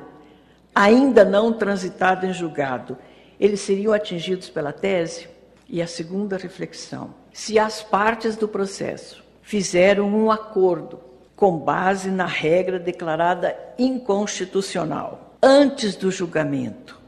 ainda 0.73 1.25
não 1.25 1.53
transitado 1.53 2.25
em 2.25 2.33
julgado, 2.33 2.97
eles 3.39 3.61
seriam 3.61 3.93
atingidos 3.93 4.49
pela 4.49 4.71
tese? 4.71 5.27
E 5.67 5.81
a 5.81 5.87
segunda 5.87 6.37
reflexão: 6.37 7.13
se 7.33 7.57
as 7.57 7.81
partes 7.81 8.35
do 8.35 8.47
processo 8.47 9.23
fizeram 9.41 10.07
um 10.07 10.31
acordo 10.31 10.99
com 11.35 11.57
base 11.57 12.09
na 12.09 12.25
regra 12.25 12.79
declarada 12.79 13.57
inconstitucional 13.77 15.35
antes 15.41 15.95
do 15.95 16.09
julgamento 16.09 16.99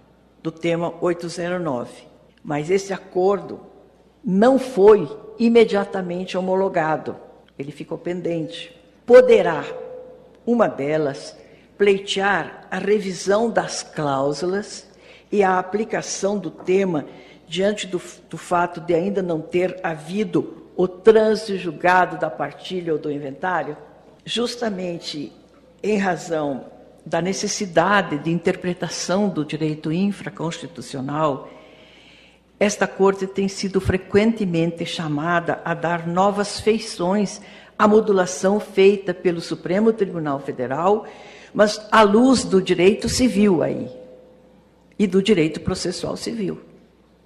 do 0.44 0.52
tema 0.52 0.94
809, 1.02 2.08
mas 2.44 2.70
esse 2.70 2.94
acordo 2.94 3.60
não 4.24 4.60
foi 4.60 5.10
imediatamente 5.40 6.38
homologado 6.38 7.16
ele 7.58 7.72
ficou 7.72 7.98
pendente. 7.98 8.76
Poderá 9.06 9.64
uma 10.46 10.68
delas 10.68 11.36
pleitear 11.78 12.68
a 12.72 12.78
revisão 12.78 13.50
das 13.50 13.84
cláusulas 13.84 14.88
e 15.32 15.44
a 15.44 15.60
aplicação 15.60 16.38
do 16.38 16.50
tema 16.50 17.06
diante 17.48 17.88
do, 17.88 18.02
do 18.30 18.38
fato 18.38 18.82
de 18.82 18.94
ainda 18.94 19.22
não 19.22 19.40
ter 19.40 19.80
havido 19.84 20.68
o 20.76 20.88
trânsito 20.88 21.58
julgado 21.58 22.18
da 22.18 22.30
partilha 22.30 22.94
ou 22.94 23.00
do 23.00 23.12
inventário, 23.12 23.76
justamente 24.26 25.32
em 25.82 25.98
razão 25.98 26.66
da 27.06 27.22
necessidade 27.22 28.20
de 28.20 28.30
interpretação 28.30 29.30
do 29.30 29.46
direito 29.46 29.92
infraconstitucional, 29.92 31.50
esta 32.60 32.88
Corte 32.88 33.28
tem 33.28 33.48
sido 33.48 33.80
frequentemente 33.80 34.86
chamada 34.86 35.62
a 35.64 35.74
dar 35.74 36.08
novas 36.08 36.60
feições 36.60 37.40
à 37.78 37.88
modulação 37.88 38.60
feita 38.60 39.14
pelo 39.14 39.40
Supremo 39.40 39.94
Tribunal 39.94 40.40
Federal, 40.40 41.06
mas 41.54 41.80
à 41.92 42.02
luz 42.02 42.44
do 42.44 42.60
direito 42.60 43.08
civil 43.08 43.62
aí 43.62 43.88
e 44.98 45.06
do 45.06 45.22
direito 45.22 45.60
processual 45.60 46.18
civil. 46.18 46.60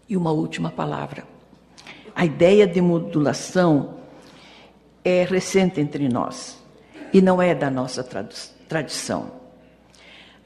E 0.10 0.18
uma 0.18 0.32
última 0.32 0.70
palavra. 0.70 1.24
A 2.14 2.26
ideia 2.26 2.68
de 2.68 2.82
modulação 2.82 3.96
é 5.06 5.24
recente 5.24 5.80
entre 5.80 6.10
nós 6.10 6.62
e 7.14 7.22
não 7.22 7.42
é 7.42 7.56
da 7.56 7.70
nossa 7.70 8.04
tradição. 8.68 9.32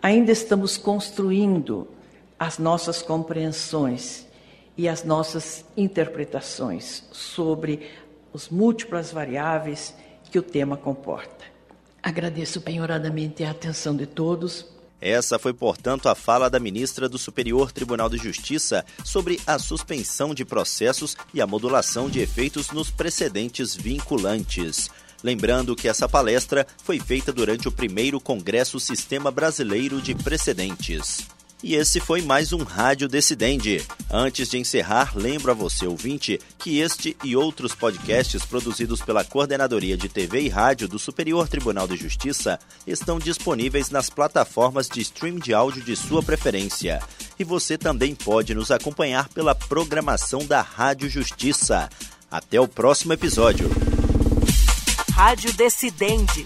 Ainda 0.01 0.31
estamos 0.31 0.77
construindo 0.77 1.87
as 2.37 2.59
nossas 2.59 3.01
compreensões 3.01 4.24
e 4.77 4.87
as 4.87 5.03
nossas 5.03 5.65
interpretações 5.75 7.03
sobre 7.11 7.89
as 8.33 8.49
múltiplas 8.49 9.11
variáveis 9.11 9.95
que 10.29 10.37
o 10.37 10.43
tema 10.43 10.75
comporta. 10.75 11.45
Agradeço 12.03 12.61
penhoradamente 12.61 13.43
a 13.43 13.51
atenção 13.51 13.95
de 13.95 14.05
todos 14.05 14.75
essa 15.01 15.37
foi, 15.37 15.53
portanto, 15.53 16.09
a 16.09 16.15
fala 16.15 16.49
da 16.49 16.59
ministra 16.59 17.07
do 17.07 17.17
Superior 17.17 17.71
Tribunal 17.71 18.09
de 18.09 18.17
Justiça 18.17 18.85
sobre 19.03 19.39
a 19.45 19.59
suspensão 19.59 20.33
de 20.33 20.45
processos 20.45 21.15
e 21.33 21.41
a 21.41 21.45
modulação 21.45 22.09
de 22.09 22.21
efeitos 22.21 22.71
nos 22.71 22.89
precedentes 22.89 23.75
vinculantes. 23.75 24.89
Lembrando 25.23 25.75
que 25.75 25.87
essa 25.87 26.09
palestra 26.09 26.65
foi 26.83 26.99
feita 26.99 27.31
durante 27.31 27.67
o 27.67 27.71
primeiro 27.71 28.19
Congresso 28.19 28.79
Sistema 28.79 29.29
Brasileiro 29.29 30.01
de 30.01 30.15
Precedentes. 30.15 31.34
E 31.63 31.75
esse 31.75 31.99
foi 31.99 32.21
mais 32.21 32.53
um 32.53 32.63
Rádio 32.63 33.07
Decidente. 33.07 33.85
Antes 34.11 34.49
de 34.49 34.57
encerrar, 34.57 35.13
lembro 35.15 35.51
a 35.51 35.53
você, 35.55 35.87
ouvinte, 35.87 36.39
que 36.59 36.79
este 36.79 37.15
e 37.23 37.35
outros 37.35 37.73
podcasts 37.73 38.45
produzidos 38.45 39.01
pela 39.01 39.23
Coordenadoria 39.23 39.97
de 39.97 40.07
TV 40.07 40.41
e 40.41 40.49
Rádio 40.49 40.87
do 40.87 40.99
Superior 40.99 41.47
Tribunal 41.47 41.87
de 41.87 41.95
Justiça 41.95 42.59
estão 42.85 43.17
disponíveis 43.17 43.89
nas 43.89 44.09
plataformas 44.09 44.87
de 44.87 45.01
stream 45.01 45.39
de 45.39 45.53
áudio 45.53 45.83
de 45.83 45.95
sua 45.95 46.21
preferência. 46.21 47.01
E 47.39 47.43
você 47.43 47.77
também 47.77 48.13
pode 48.13 48.53
nos 48.53 48.69
acompanhar 48.69 49.29
pela 49.29 49.55
programação 49.55 50.45
da 50.45 50.61
Rádio 50.61 51.09
Justiça. 51.09 51.89
Até 52.29 52.59
o 52.59 52.67
próximo 52.67 53.13
episódio. 53.13 53.69
Rádio 55.13 55.53
Decidente 55.53 56.45